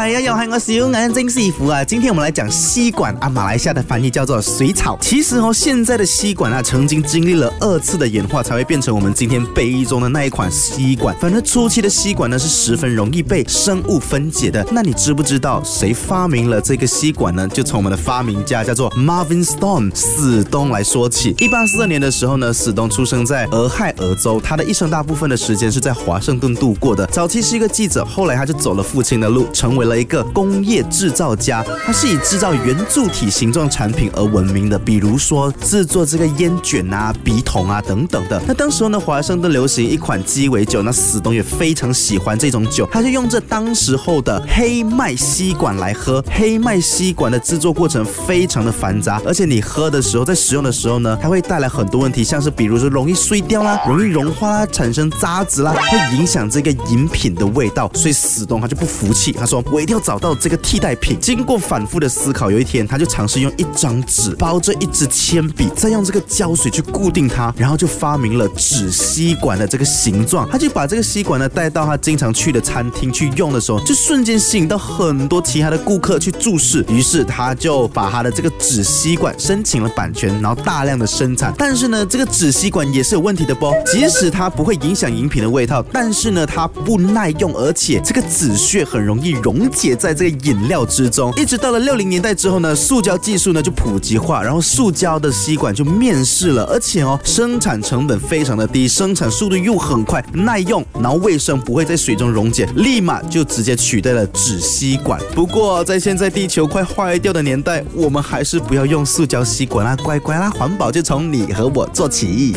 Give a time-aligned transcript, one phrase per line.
[0.00, 0.08] 了吗？Why？
[0.08, 0.08] 你 green 了吗？
[0.08, 1.84] 嗨呀，又係我小眼睛師傅啊！
[1.84, 4.96] 今天我们来讲吸管啊，马来西亚的翻译叫做水草。
[5.02, 11.14] 其实哦，现在的吸管啊，曾经经历了二次的演化，才会变成我们今天杯中的那一款吸管。
[11.20, 14.66] 反正初期的吸管呢，是十分容易被生物分解的。
[14.72, 17.46] 那你知不知道谁发明了这个吸管呢？
[17.48, 21.34] 就从我们的发明家叫做 Marvin Stone 史东来说起。
[21.38, 27.06] 一八四二年的时候呢，史东出生在俄亥俄州，他的一生大部分的时间是在华盛顿度过的。
[27.08, 31.62] 早期是一个记者，后来他就走了父亲的路，成为了了一个工业制造家。
[31.84, 38.40] 他是以制造圆柱体形状产品而闻名的，比如说制作这个烟卷啊、笔筒啊等等的。
[38.46, 46.24] 那当时候呢，华盛顿流行一款鸡尾酒，那史东也非常喜欢这种酒，他就用这当时候的黑麦吸管来喝。
[46.30, 57.90] 黑麦吸管的制作过程非常的繁杂，而且你喝的时候，在使用的时候呢，它会带来很多问题，像是比如说容易碎掉啦、容易融化啦、产生渣子啦，会影响这个饮品的味道。
[57.94, 61.18] 所以史东他就不服气，他说我一定要找到这个替代品。
[61.20, 70.48] 经过反复的思考，有一天他就尝试用一张纸包着一支铅笔，再用这个胶水去固定它，然后就发明了纸吸管的这个形状。
[70.50, 76.84] 他就把这个吸管呢带到他经常去的餐厅去用的时候，就瞬间吸引到很多其他的顾客去注视。
[76.88, 81.54] 于是他就把他的这个纸吸管申请了版权，然后大量的生产。
[81.56, 83.72] 但是呢，这个纸吸管也是有问题的啵。
[83.86, 91.32] 即使它不会影响饮品的味道，但是呢，它不耐用，而且这个纸屑很容易溶解在这个饮料之中。
[91.36, 105.20] 一直到了六零年代之后呢，塑胶技术呢就普及化，然后塑胶的吸管就面世了，而且哦，生产成本非常的低，生产速度又很快，耐用，然后卫生不会在水中溶解，立马就直接取代了纸吸管。
[105.34, 112.54] 不过在现在地球快坏掉的年代，我们还是不要用塑胶吸管啦，乖乖啦，环保就从你和我做起。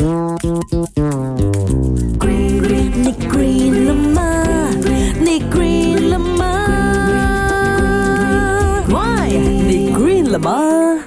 [2.96, 3.73] 你 green 了
[10.44, 11.04] 了